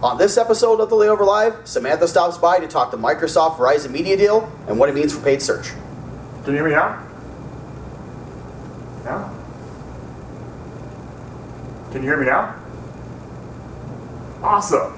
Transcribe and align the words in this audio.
On 0.00 0.16
this 0.16 0.38
episode 0.38 0.78
of 0.80 0.90
the 0.90 0.96
Layover 0.96 1.26
Live, 1.26 1.56
Samantha 1.64 2.06
stops 2.06 2.38
by 2.38 2.60
to 2.60 2.68
talk 2.68 2.92
to 2.92 2.96
Microsoft 2.96 3.56
Verizon 3.56 3.90
Media 3.90 4.16
Deal 4.16 4.48
and 4.68 4.78
what 4.78 4.88
it 4.88 4.94
means 4.94 5.12
for 5.12 5.20
paid 5.24 5.42
search. 5.42 5.70
Can 6.44 6.52
you 6.54 6.60
hear 6.60 6.64
me 6.64 6.70
now? 6.70 7.04
Now? 9.04 9.34
Can 11.90 12.02
you 12.02 12.08
hear 12.08 12.16
me 12.16 12.26
now? 12.26 12.54
Awesome. 14.40 14.97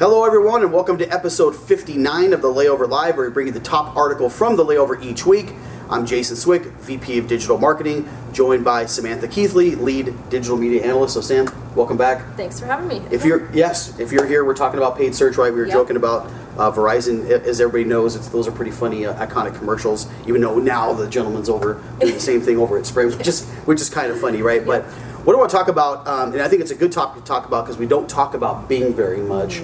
Hello, 0.00 0.24
everyone, 0.24 0.62
and 0.62 0.72
welcome 0.72 0.96
to 0.96 1.06
episode 1.12 1.54
59 1.54 2.32
of 2.32 2.40
the 2.40 2.48
Layover 2.48 2.88
Live, 2.88 3.18
where 3.18 3.28
we 3.28 3.34
bring 3.34 3.48
you 3.48 3.52
the 3.52 3.60
top 3.60 3.94
article 3.94 4.30
from 4.30 4.56
the 4.56 4.64
layover 4.64 4.98
each 5.04 5.26
week. 5.26 5.52
I'm 5.90 6.06
Jason 6.06 6.36
Swick, 6.36 6.62
VP 6.62 7.18
of 7.18 7.28
Digital 7.28 7.58
Marketing, 7.58 8.08
joined 8.32 8.64
by 8.64 8.86
Samantha 8.86 9.28
Keithly, 9.28 9.78
Lead 9.78 10.14
Digital 10.30 10.56
Media 10.56 10.84
Analyst. 10.84 11.12
So, 11.12 11.20
Sam, 11.20 11.52
welcome 11.76 11.98
back. 11.98 12.34
Thanks 12.34 12.58
for 12.58 12.64
having 12.64 12.88
me. 12.88 13.02
If 13.10 13.26
you're 13.26 13.52
yes, 13.52 14.00
if 14.00 14.10
you're 14.10 14.24
here, 14.24 14.42
we're 14.42 14.54
talking 14.54 14.78
about 14.78 14.96
paid 14.96 15.14
search, 15.14 15.36
right? 15.36 15.52
We 15.52 15.60
were 15.60 15.66
Yep. 15.66 15.74
joking 15.74 15.96
about 15.96 16.30
uh, 16.56 16.72
Verizon. 16.72 17.28
As 17.28 17.60
everybody 17.60 17.84
knows, 17.84 18.16
it's, 18.16 18.28
those 18.28 18.48
are 18.48 18.52
pretty 18.52 18.70
funny, 18.70 19.04
uh, 19.04 19.26
iconic 19.26 19.54
commercials. 19.54 20.10
Even 20.26 20.40
though 20.40 20.58
now 20.58 20.94
the 20.94 21.10
gentleman's 21.10 21.50
over 21.50 21.74
doing 22.00 22.14
the 22.14 22.20
same 22.20 22.40
thing 22.40 22.56
over 22.56 22.78
at 22.78 22.86
Sprint, 22.86 23.18
which 23.18 23.28
is 23.28 23.46
which 23.66 23.82
is 23.82 23.90
kind 23.90 24.10
of 24.10 24.18
funny, 24.18 24.40
right? 24.40 24.64
But 24.64 24.84
what 25.24 25.34
do 25.34 25.36
I 25.36 25.40
want 25.40 25.50
to 25.50 25.56
talk 25.58 25.68
about, 25.68 26.08
um, 26.08 26.32
and 26.32 26.40
I 26.40 26.48
think 26.48 26.62
it's 26.62 26.70
a 26.70 26.74
good 26.74 26.90
topic 26.92 27.22
to 27.22 27.28
talk 27.28 27.44
about 27.44 27.66
because 27.66 27.76
we 27.76 27.84
don't 27.84 28.08
talk 28.08 28.32
about 28.32 28.70
Bing 28.70 28.94
very 28.94 29.20
much, 29.20 29.60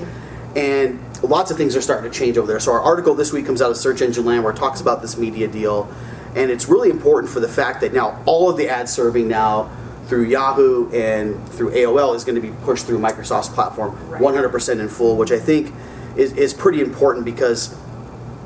and 0.57 0.99
lots 1.23 1.51
of 1.51 1.57
things 1.59 1.77
are 1.77 1.83
starting 1.83 2.11
to 2.11 2.19
change 2.19 2.39
over 2.39 2.47
there. 2.47 2.59
So 2.59 2.73
our 2.73 2.81
article 2.81 3.15
this 3.15 3.33
week 3.33 3.47
comes 3.47 3.61
out 3.61 3.71
of 3.71 3.77
Search 3.77 4.01
Engine 4.01 4.25
Land 4.25 4.43
where 4.43 4.53
it 4.53 4.57
talks 4.57 4.81
about 4.81 5.03
this 5.03 5.17
media 5.17 5.47
deal, 5.47 5.93
and 6.35 6.51
it's 6.51 6.69
really 6.69 6.91
important 6.91 7.33
for 7.33 7.41
the 7.41 7.49
fact 7.49 7.83
that 7.83 7.93
now 7.93 8.21
all 8.27 8.49
of 8.51 8.57
the 8.57 8.69
ad 8.69 8.89
serving 8.89 9.29
now 9.29 9.71
through 10.07 10.25
Yahoo 10.25 10.91
and 10.93 11.47
through 11.51 11.73
AOL 11.73 12.15
is 12.15 12.25
going 12.25 12.37
to 12.37 12.41
be 12.41 12.53
pushed 12.63 12.87
through 12.87 12.99
Microsoft's 12.99 13.49
platform 13.49 13.97
100% 14.13 14.81
in 14.81 14.89
full, 14.89 15.17
which 15.17 15.33
I 15.33 15.39
think 15.39 15.75
is, 16.17 16.33
is 16.33 16.55
pretty 16.55 16.81
important 16.81 17.25
because 17.25 17.77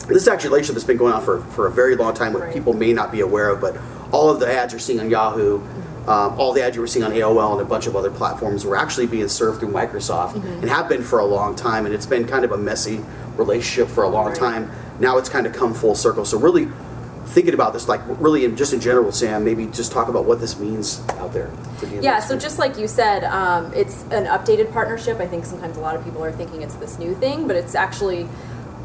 this 0.09 0.23
is 0.23 0.29
actually 0.29 0.49
a 0.49 0.51
relationship 0.51 0.75
that's 0.75 0.87
been 0.87 0.97
going 0.97 1.12
on 1.12 1.23
for, 1.23 1.43
for 1.43 1.67
a 1.67 1.71
very 1.71 1.95
long 1.97 2.15
time, 2.15 2.33
what 2.33 2.43
Right. 2.43 2.53
people 2.53 2.73
may 2.73 2.93
not 2.93 3.12
be 3.12 3.21
aware 3.21 3.51
of, 3.51 3.61
but 3.61 3.77
all 4.11 4.31
of 4.31 4.41
the 4.41 4.51
ads 4.51 4.73
you're 4.73 4.81
seeing 4.81 4.99
on 4.99 5.11
Yahoo, 5.11 5.59
mm-hmm. 5.59 5.90
Um, 6.11 6.39
all 6.41 6.53
the 6.53 6.61
ads 6.61 6.75
you 6.75 6.80
were 6.83 6.89
seeing 6.89 7.05
on 7.05 7.12
AOL 7.12 7.53
and 7.53 7.61
a 7.61 7.64
bunch 7.64 7.86
of 7.86 7.94
other 7.94 8.11
platforms 8.11 8.66
were 8.66 8.77
actually 8.77 9.06
being 9.06 9.28
served 9.28 9.61
through 9.61 9.70
Microsoft 9.70 10.34
and 10.34 10.69
have 10.69 10.89
been 10.89 11.05
for 11.05 11.20
a 11.20 11.25
long 11.25 11.55
time, 11.55 11.86
and 11.86 11.94
it's 11.94 12.05
been 12.06 12.27
kind 12.27 12.44
of 12.44 12.50
a 12.50 12.56
messy 12.58 13.00
relationship 13.36 13.89
for 13.89 14.03
a 14.03 14.08
long 14.08 14.27
Right. 14.27 14.34
time. 14.36 14.72
Now 14.98 15.19
it's 15.19 15.28
kind 15.28 15.47
of 15.47 15.53
come 15.53 15.72
full 15.72 15.94
circle. 15.94 16.25
So 16.25 16.36
really 16.36 16.66
thinking 17.27 17.55
about 17.55 17.72
this, 17.72 17.86
like 17.86 18.00
really 18.19 18.44
in, 18.44 18.56
just 18.56 18.72
in 18.72 18.81
general, 18.81 19.12
Sam, 19.12 19.44
maybe 19.44 19.66
just 19.66 19.92
talk 19.92 20.08
about 20.08 20.25
what 20.25 20.41
this 20.41 20.58
means 20.58 21.00
out 21.11 21.33
there. 21.33 21.48
Yeah, 22.00 22.19
so 22.19 22.36
just 22.36 22.58
like 22.58 22.77
you 22.77 22.88
said, 22.88 23.22
um, 23.22 23.72
it's 23.72 24.03
an 24.11 24.27
updated 24.27 24.72
partnership. 24.72 25.20
I 25.20 25.28
think 25.28 25.44
sometimes 25.44 25.77
a 25.77 25.81
lot 25.81 25.94
of 25.94 26.03
people 26.05 26.25
are 26.25 26.33
thinking 26.33 26.62
it's 26.62 26.75
this 26.75 26.98
new 26.98 27.14
thing, 27.14 27.47
but 27.47 27.55
it's 27.55 27.77
actually 27.77 28.28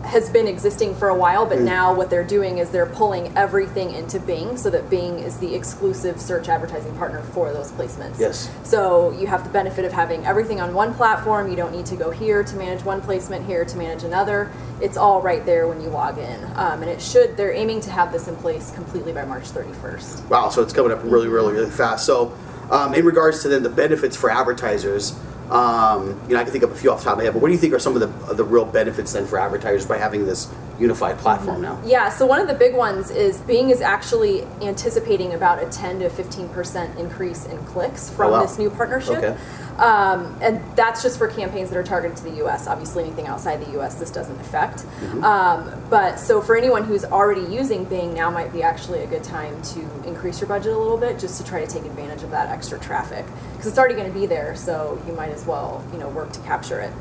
has 0.06 0.30
been 0.30 0.48
existing 0.48 0.96
for 0.96 1.10
a 1.10 1.16
while. 1.16 1.46
But 1.46 1.60
now 1.60 1.94
what 1.94 2.10
they're 2.10 2.24
doing 2.24 2.58
is 2.60 2.70
they're 2.70 2.86
pulling 2.86 3.36
everything 3.38 3.92
into 3.94 4.20
Bing, 4.20 4.58
so 4.58 4.70
that 4.70 4.90
Bing 4.90 5.20
is 5.20 5.38
the 5.38 5.54
exclusive 5.54 6.20
search 6.20 6.48
advertising 6.50 6.96
partner 6.98 7.22
for 7.22 7.52
those 7.52 7.72
placements. 7.72 8.20
Yes. 8.20 8.50
So 8.64 9.12
you 9.12 9.28
have 9.28 9.44
the 9.44 9.50
benefit 9.50 9.86
of 9.86 9.94
having 9.94 10.26
everything 10.26 10.62
on 10.62 10.74
one 10.74 10.94
platform. 10.94 11.50
You 11.50 11.56
don't 11.56 11.76
need 11.76 11.86
to 11.88 11.96
go 11.96 12.12
here 12.12 12.44
to 12.44 12.56
manage 12.56 12.84
one 12.84 13.02
placement, 13.02 13.46
here 13.46 13.66
to 13.66 13.78
manage 13.78 14.04
another. 14.04 14.52
It's 14.82 14.98
all 14.98 15.22
right 15.22 15.46
there 15.46 15.68
when 15.68 15.82
you 15.82 15.90
log 15.90 16.18
in, 16.18 16.44
um, 16.56 16.82
and 16.82 16.90
it 16.90 17.02
should. 17.02 17.38
They're 17.38 17.54
aiming 17.54 17.82
to 17.82 17.92
have 17.92 18.12
this 18.12 18.28
in 18.28 18.36
place 18.36 18.72
completely 18.72 19.14
by 19.14 19.26
March 19.26 19.46
31st. 19.46 20.30
Wow, 20.30 20.50
so 20.50 20.62
it's 20.62 20.74
coming 20.74 20.92
up 20.92 21.04
really, 21.04 21.28
really, 21.28 21.54
really 21.54 21.72
fast. 21.72 22.06
So, 22.06 22.34
um, 22.70 22.94
in 22.94 23.06
regards 23.06 23.42
to 23.44 23.48
then 23.48 23.64
the 23.64 23.70
benefits 23.70 24.16
for 24.16 24.30
advertisers, 24.30 25.18
um, 25.52 26.20
you 26.28 26.34
know, 26.34 26.40
I 26.40 26.44
can 26.44 26.52
think 26.52 26.64
of 26.64 26.72
a 26.72 26.76
few 26.76 26.92
off 26.92 27.00
the 27.00 27.06
top 27.06 27.14
of 27.14 27.18
my 27.20 27.24
head. 27.26 27.34
But 27.34 27.42
what 27.42 27.50
do 27.50 27.54
you 27.54 27.60
think 27.60 27.74
are 27.74 27.80
some 27.80 27.96
of 27.96 28.02
the 28.02 28.34
the 28.34 28.44
real 28.44 28.66
benefits 28.66 29.14
then 29.14 29.26
for 29.26 29.40
advertisers 29.40 29.86
by 29.86 29.98
having 29.98 30.26
this 30.26 30.52
unified 30.80 31.18
platform 31.18 31.62
now? 31.62 31.82
Yeah, 31.86 32.10
so 32.10 32.26
one 32.26 32.40
of 32.42 32.48
the 32.48 32.54
big 32.54 32.76
ones 32.76 33.10
is 33.12 33.40
Bing 33.42 33.70
is 33.70 33.82
actually 33.82 34.44
anticipating 34.62 35.34
about 35.34 35.62
a 35.64 35.68
10 35.70 36.00
to 36.00 36.10
15% 36.10 36.98
increase 36.98 37.46
in 37.46 37.58
clicks 37.66 38.10
from 38.10 38.28
Oh, 38.28 38.32
wow. 38.34 38.42
this 38.42 38.58
new 38.58 38.70
partnership. 38.70 39.18
Okay. 39.18 39.38
Um, 39.78 40.38
and 40.42 40.62
that's 40.78 41.04
just 41.04 41.18
for 41.18 41.28
campaigns 41.28 41.70
that 41.70 41.78
are 41.78 41.84
targeted 41.84 42.16
to 42.18 42.24
the 42.24 42.46
US. 42.46 42.68
Obviously, 42.68 43.04
anything 43.04 43.28
outside 43.28 43.66
the 43.66 43.80
US, 43.80 43.96
this 43.96 44.10
doesn't 44.10 44.40
affect. 44.40 44.78
Mm-hmm. 44.80 45.24
Um, 45.24 45.84
but 45.90 46.18
so 46.18 46.42
for 46.42 46.56
anyone 46.56 46.84
who's 46.86 47.04
already 47.04 47.42
using 47.54 47.84
Bing, 47.86 48.14
now 48.14 48.30
might 48.32 48.54
be 48.54 48.64
actually 48.64 49.02
a 49.04 49.08
good 49.08 49.24
time 49.24 49.62
to 49.64 49.80
increase 50.08 50.40
your 50.40 50.48
budget 50.48 50.74
a 50.74 50.78
little 50.78 50.98
bit 50.98 51.20
just 51.20 51.38
to 51.42 51.48
try 51.48 51.64
to 51.64 51.68
take 51.68 51.86
advantage 51.86 52.24
of 52.24 52.32
that 52.32 52.50
extra 52.50 52.80
traffic. 52.80 53.26
Because 53.52 53.68
it's 53.68 53.78
already 53.78 53.96
going 53.96 54.12
to 54.12 54.18
be 54.18 54.26
there, 54.26 54.56
so 54.56 55.02
you 55.06 55.14
might 55.14 55.32
as 55.32 55.46
well, 55.46 55.84
you 55.92 56.00
know, 56.00 56.10
work 56.10 56.32
to 56.34 56.40
capture 56.42 56.80
it. 56.80 56.92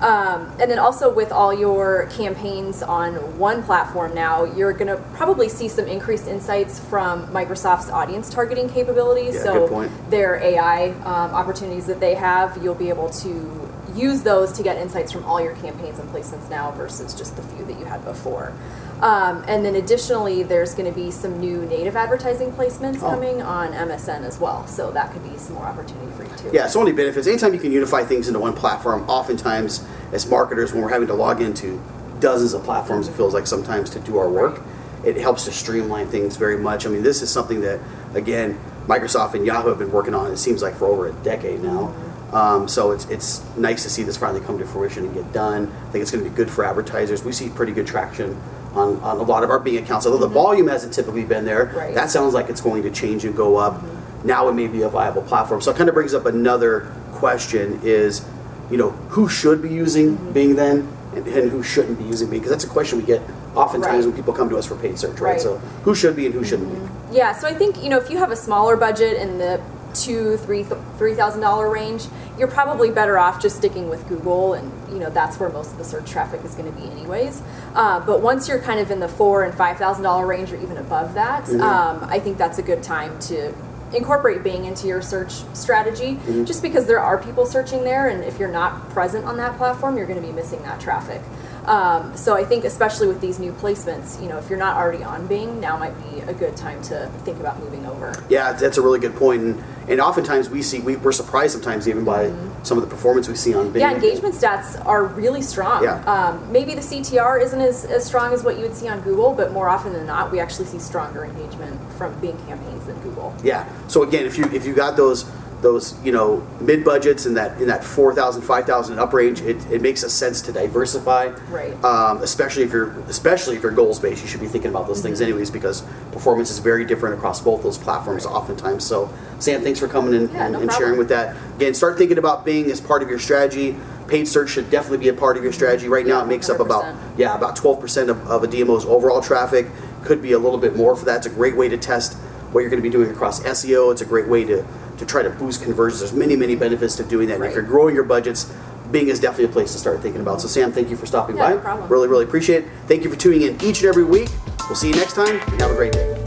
Um, 0.00 0.52
and 0.60 0.70
then 0.70 0.78
also 0.78 1.12
with 1.12 1.32
all 1.32 1.52
your 1.54 2.06
campaigns 2.12 2.82
on 2.82 3.14
one 3.38 3.62
platform 3.62 4.14
now, 4.14 4.44
you're 4.44 4.72
going 4.72 4.88
to 4.88 4.96
probably 5.14 5.48
see 5.48 5.68
some 5.68 5.86
increased 5.86 6.26
insights 6.28 6.78
from 6.80 7.26
Microsoft's 7.28 7.88
audience 7.90 8.28
targeting 8.28 8.68
capabilities. 8.68 9.34
Yeah, 9.36 9.42
so 9.44 9.90
their 10.10 10.36
AI 10.36 10.90
um, 11.04 11.32
opportunities 11.34 11.86
that 11.86 12.00
they 12.00 12.14
have, 12.14 12.62
you'll 12.62 12.74
be 12.74 12.88
able 12.90 13.08
to 13.10 13.62
use 13.94 14.20
those 14.22 14.52
to 14.52 14.62
get 14.62 14.76
insights 14.76 15.10
from 15.10 15.24
all 15.24 15.40
your 15.40 15.54
campaigns 15.56 15.98
and 15.98 16.08
placements 16.10 16.50
now 16.50 16.70
versus 16.72 17.14
just 17.14 17.34
the 17.36 17.42
few 17.42 17.64
that 17.64 17.78
you 17.78 17.86
had 17.86 18.04
before. 18.04 18.52
Um, 19.00 19.44
and 19.46 19.64
then 19.64 19.74
additionally, 19.76 20.42
there's 20.42 20.74
going 20.74 20.90
to 20.90 20.94
be 20.94 21.10
some 21.10 21.38
new 21.38 21.62
native 21.66 21.96
advertising 21.96 22.50
placements 22.52 22.96
Oh. 23.02 23.10
coming 23.10 23.40
on 23.42 23.72
MSN 23.72 24.24
as 24.24 24.38
well. 24.38 24.66
So 24.66 24.90
that 24.92 25.12
could 25.12 25.22
be 25.30 25.36
some 25.38 25.54
more 25.54 25.64
opportunity 25.64 26.10
for 26.16 26.24
you 26.24 26.30
too. 26.36 26.50
Yeah, 26.52 26.66
so 26.66 26.80
many 26.82 26.92
benefits. 26.92 27.26
Anytime 27.26 27.54
you 27.54 27.60
can 27.60 27.72
unify 27.72 28.04
things 28.04 28.26
into 28.28 28.40
one 28.40 28.52
platform, 28.54 29.04
oftentimes 29.08 29.85
as 30.12 30.26
marketers, 30.28 30.72
when 30.72 30.82
we're 30.82 30.90
having 30.90 31.08
to 31.08 31.14
log 31.14 31.40
into 31.40 31.82
dozens 32.20 32.54
of 32.54 32.62
platforms, 32.64 33.08
it 33.08 33.12
feels 33.12 33.34
like 33.34 33.46
sometimes 33.46 33.90
to 33.90 34.00
do 34.00 34.18
our 34.18 34.28
work, 34.28 34.62
it 35.04 35.16
helps 35.16 35.44
to 35.44 35.52
streamline 35.52 36.08
things 36.08 36.36
very 36.36 36.58
much. 36.58 36.86
I 36.86 36.88
mean, 36.88 37.02
this 37.02 37.22
is 37.22 37.30
something 37.30 37.60
that, 37.60 37.80
again, 38.14 38.58
Microsoft 38.86 39.34
and 39.34 39.44
Yahoo 39.44 39.68
have 39.68 39.78
been 39.78 39.92
working 39.92 40.14
on. 40.14 40.30
It 40.30 40.38
seems 40.38 40.62
like 40.62 40.74
for 40.74 40.86
over 40.86 41.08
a 41.08 41.12
decade 41.12 41.62
now. 41.62 41.94
Um, 42.32 42.66
so 42.66 42.90
it's 42.90 43.04
it's 43.06 43.44
nice 43.56 43.84
to 43.84 43.90
see 43.90 44.02
this 44.02 44.16
finally 44.16 44.40
come 44.40 44.58
to 44.58 44.66
fruition 44.66 45.04
and 45.04 45.14
get 45.14 45.32
done. 45.32 45.72
I 45.86 45.90
think 45.90 46.02
it's 46.02 46.10
going 46.10 46.24
to 46.24 46.28
be 46.28 46.34
good 46.34 46.50
for 46.50 46.64
advertisers. 46.64 47.24
We 47.24 47.32
see 47.32 47.48
pretty 47.48 47.72
good 47.72 47.86
traction 47.86 48.40
on, 48.74 49.00
on 49.00 49.18
a 49.18 49.22
lot 49.22 49.44
of 49.44 49.50
our 49.50 49.60
Bing 49.60 49.76
accounts, 49.76 50.06
although 50.06 50.18
the 50.18 50.28
volume 50.28 50.66
hasn't 50.66 50.92
typically 50.92 51.24
been 51.24 51.44
there. 51.44 51.66
Right. 51.66 51.94
That 51.94 52.10
sounds 52.10 52.34
like 52.34 52.48
it's 52.48 52.60
going 52.60 52.82
to 52.82 52.90
change 52.90 53.24
and 53.24 53.34
go 53.34 53.56
up. 53.56 53.80
Now 54.24 54.48
it 54.48 54.54
may 54.54 54.66
be 54.66 54.82
a 54.82 54.88
viable 54.88 55.22
platform. 55.22 55.60
So 55.60 55.70
it 55.70 55.76
kind 55.76 55.88
of 55.88 55.94
brings 55.94 56.14
up 56.14 56.26
another 56.26 56.92
question: 57.12 57.80
is 57.84 58.26
you 58.70 58.76
know 58.76 58.90
who 59.10 59.28
should 59.28 59.62
be 59.62 59.68
using 59.68 60.16
Bing 60.32 60.56
then, 60.56 60.88
and, 61.14 61.26
and 61.26 61.50
who 61.50 61.62
shouldn't 61.62 61.98
be 61.98 62.04
using 62.04 62.28
Bing? 62.30 62.40
Because 62.40 62.50
that's 62.50 62.64
a 62.64 62.68
question 62.68 62.98
we 62.98 63.04
get 63.04 63.22
oftentimes 63.54 64.04
Right. 64.04 64.06
when 64.06 64.14
people 64.16 64.34
come 64.34 64.48
to 64.50 64.56
us 64.58 64.66
for 64.66 64.76
paid 64.76 64.98
search, 64.98 65.18
right? 65.20 65.32
Right. 65.32 65.40
So 65.40 65.56
who 65.84 65.94
should 65.94 66.14
be 66.16 66.26
and 66.26 66.34
who 66.34 66.44
shouldn't 66.44 66.72
be? 66.72 67.16
Yeah, 67.16 67.32
so 67.32 67.46
I 67.46 67.54
think 67.54 67.82
you 67.82 67.88
know 67.88 67.98
if 67.98 68.10
you 68.10 68.18
have 68.18 68.30
a 68.30 68.36
smaller 68.36 68.76
budget 68.76 69.14
in 69.16 69.38
the 69.38 69.60
two, 69.94 70.36
three, 70.38 70.62
three 70.98 71.14
thousand 71.14 71.40
dollar 71.40 71.70
range, 71.70 72.04
you're 72.38 72.48
probably 72.48 72.90
better 72.90 73.18
off 73.18 73.40
just 73.40 73.56
sticking 73.56 73.88
with 73.88 74.06
Google, 74.08 74.52
and 74.54 74.70
you 74.92 74.98
know 74.98 75.08
that's 75.08 75.38
where 75.40 75.48
most 75.48 75.72
of 75.72 75.78
the 75.78 75.84
search 75.84 76.10
traffic 76.10 76.44
is 76.44 76.54
going 76.54 76.70
to 76.70 76.78
be 76.78 76.86
anyways. 76.90 77.40
Uh, 77.74 78.00
but 78.04 78.20
once 78.20 78.46
you're 78.48 78.58
kind 78.60 78.78
of 78.80 78.90
in 78.90 79.00
the 79.00 79.08
four 79.08 79.44
and 79.44 79.54
five 79.54 79.78
thousand 79.78 80.02
dollar 80.02 80.26
range, 80.26 80.52
or 80.52 80.56
even 80.56 80.76
above 80.76 81.14
that, 81.14 81.44
Mm-hmm. 81.44 81.60
um, 81.62 82.04
I 82.10 82.18
think 82.18 82.36
that's 82.36 82.58
a 82.58 82.62
good 82.62 82.82
time 82.82 83.18
to 83.20 83.54
incorporate 83.94 84.42
Bing 84.42 84.64
into 84.64 84.86
your 84.86 85.02
search 85.02 85.32
strategy, 85.54 86.14
Mm-hmm. 86.16 86.44
just 86.44 86.62
because 86.62 86.86
there 86.86 87.00
are 87.00 87.18
people 87.18 87.46
searching 87.46 87.84
there, 87.84 88.08
and 88.08 88.24
if 88.24 88.38
you're 88.38 88.48
not 88.50 88.88
present 88.90 89.24
on 89.24 89.36
that 89.38 89.56
platform, 89.56 89.96
you're 89.96 90.06
going 90.06 90.20
to 90.20 90.26
be 90.26 90.32
missing 90.32 90.62
that 90.62 90.80
traffic. 90.80 91.20
Um, 91.66 92.16
so 92.16 92.34
I 92.34 92.44
think, 92.44 92.64
especially 92.64 93.08
with 93.08 93.20
these 93.20 93.38
new 93.38 93.52
placements, 93.52 94.22
you 94.22 94.28
know, 94.28 94.38
if 94.38 94.48
you're 94.48 94.58
not 94.58 94.76
already 94.76 95.02
on 95.02 95.26
Bing, 95.26 95.60
now 95.60 95.76
might 95.76 95.94
be 96.10 96.20
a 96.20 96.32
good 96.32 96.56
time 96.56 96.80
to 96.84 97.10
think 97.24 97.40
about 97.40 97.58
moving 97.58 97.84
over. 97.86 98.14
Yeah, 98.28 98.52
that's 98.52 98.78
a 98.78 98.82
really 98.82 99.00
good 99.00 99.16
point. 99.16 99.42
And, 99.42 99.64
and 99.88 100.00
oftentimes 100.00 100.48
we 100.48 100.62
see 100.62 100.80
we, 100.80 100.96
we're 100.96 101.12
surprised 101.12 101.52
sometimes 101.52 101.88
even 101.88 102.04
by 102.04 102.32
some 102.62 102.78
of 102.78 102.84
the 102.84 102.90
performance 102.90 103.28
we 103.28 103.34
see 103.34 103.54
on 103.54 103.72
Bing. 103.72 103.82
Yeah, 103.82 103.92
engagement 103.92 104.34
stats 104.34 104.84
are 104.86 105.04
really 105.04 105.42
strong. 105.42 105.82
Yeah. 105.82 106.02
Um, 106.04 106.50
maybe 106.52 106.74
the 106.74 106.80
CTR 106.80 107.42
isn't 107.42 107.60
as, 107.60 107.84
as 107.84 108.04
strong 108.04 108.32
as 108.32 108.42
what 108.42 108.56
you 108.56 108.62
would 108.62 108.74
see 108.74 108.88
on 108.88 109.00
Google, 109.00 109.34
but 109.34 109.52
more 109.52 109.68
often 109.68 109.92
than 109.92 110.06
not, 110.06 110.30
we 110.30 110.40
actually 110.40 110.66
see 110.66 110.78
stronger 110.78 111.24
engagement 111.24 111.80
from 111.92 112.18
Bing 112.20 112.36
campaigns 112.46 112.86
than 112.86 112.98
Google. 113.00 113.34
Yeah. 113.42 113.68
So 113.88 114.02
again, 114.02 114.26
if 114.26 114.38
you 114.38 114.44
if 114.46 114.66
you 114.66 114.74
got 114.74 114.96
those 114.96 115.24
those 115.66 115.94
you 116.04 116.12
know 116.12 116.46
mid 116.60 116.84
budgets 116.84 117.26
in 117.26 117.34
that 117.34 117.60
in 117.60 117.66
that 117.66 117.82
4,000, 117.82 118.42
5,000 118.42 118.92
and 118.92 119.00
up 119.00 119.12
range, 119.12 119.40
it, 119.40 119.56
it 119.70 119.82
makes 119.82 120.02
a 120.04 120.10
sense 120.10 120.40
to 120.42 120.52
diversify. 120.52 121.26
Right. 121.50 121.72
Um, 121.84 122.22
especially 122.22 122.62
if 122.62 122.72
you're 122.72 122.90
especially 123.08 123.56
if 123.56 123.62
you're 123.62 123.72
goals 123.72 123.98
based, 123.98 124.22
you 124.22 124.28
should 124.28 124.40
be 124.40 124.46
thinking 124.46 124.70
about 124.70 124.86
those 124.86 125.02
things 125.02 125.16
Mm-hmm. 125.16 125.30
anyways 125.32 125.50
because 125.50 125.82
performance 126.12 126.50
is 126.50 126.58
very 126.58 126.84
different 126.84 127.16
across 127.16 127.40
both 127.40 127.62
those 127.62 127.78
platforms 127.78 128.26
oftentimes. 128.26 128.84
So 128.84 129.10
Sam, 129.38 129.62
thanks 129.62 129.80
for 129.80 129.88
coming 129.88 130.14
in 130.14 130.30
Yeah, 130.30 130.44
and, 130.44 130.52
no 130.52 130.60
and 130.60 130.72
sharing 130.72 130.98
with 130.98 131.08
that. 131.08 131.36
Again, 131.56 131.74
start 131.74 131.98
thinking 131.98 132.18
about 132.18 132.44
Bing 132.44 132.70
as 132.70 132.80
part 132.80 133.02
of 133.02 133.08
your 133.08 133.18
strategy. 133.18 133.74
paid 134.08 134.28
search 134.28 134.50
should 134.50 134.70
definitely 134.70 134.98
be 134.98 135.08
a 135.08 135.14
part 135.14 135.36
of 135.36 135.42
your 135.42 135.52
strategy. 135.52 135.88
Right 135.88 136.06
now, 136.06 136.22
it 136.22 136.28
makes 136.28 136.48
up 136.48 136.60
about 136.60 136.84
yeah 137.18 137.34
about 137.34 137.56
12% 137.56 138.08
of, 138.08 138.18
of 138.28 138.44
a 138.44 138.46
DMO's 138.48 138.84
overall 138.84 139.20
traffic. 139.20 139.66
Could 140.04 140.22
be 140.22 140.32
a 140.32 140.38
little 140.38 140.58
bit 140.58 140.76
more 140.76 140.94
for 140.94 141.04
that. 141.06 141.16
It's 141.18 141.26
a 141.26 141.30
great 141.30 141.56
way 141.56 141.68
to 141.68 141.76
test 141.76 142.14
what 142.52 142.60
you're 142.60 142.70
going 142.70 142.82
to 142.82 142.88
be 142.88 142.92
doing 142.92 143.10
across 143.10 143.40
SEO. 143.42 143.90
It's 143.92 144.00
a 144.02 144.06
great 144.06 144.28
way 144.28 144.44
to 144.44 144.64
to 144.98 145.06
try 145.06 145.22
to 145.22 145.30
boost 145.30 145.62
conversions. 145.62 146.00
There's 146.00 146.12
many 146.12 146.36
many 146.36 146.56
benefits 146.56 146.96
to 146.96 147.04
doing 147.04 147.28
that. 147.28 147.36
And 147.36 147.44
if 147.44 147.54
you're 147.54 147.62
growing 147.62 147.94
your 147.94 148.04
budgets, 148.04 148.52
Bing 148.90 149.08
is 149.08 149.18
definitely 149.18 149.46
a 149.46 149.48
place 149.48 149.72
to 149.72 149.78
start 149.78 150.00
thinking 150.00 150.20
about. 150.20 150.40
So 150.40 150.48
Sam, 150.48 150.72
thank 150.72 150.90
you 150.90 150.96
for 150.96 151.06
stopping 151.06 151.36
Yeah, 151.36 151.42
by. 151.50 151.54
no 151.54 151.58
problem. 151.60 151.88
Really 151.88 152.08
really 152.08 152.24
appreciate 152.24 152.64
it. 152.64 152.70
Thank 152.86 153.04
you 153.04 153.10
for 153.10 153.16
tuning 153.16 153.42
in 153.42 153.62
each 153.62 153.80
and 153.80 153.88
every 153.88 154.04
week. 154.04 154.28
We'll 154.68 154.76
see 154.76 154.88
you 154.88 154.94
next 154.94 155.14
time. 155.14 155.40
And 155.48 155.60
have 155.60 155.70
a 155.70 155.74
great 155.74 155.92
day. 155.92 156.25